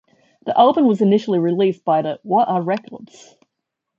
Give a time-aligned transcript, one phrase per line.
[0.47, 3.35] The album was initially released by the What Are Records?